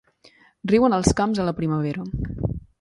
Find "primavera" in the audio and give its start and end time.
1.61-2.09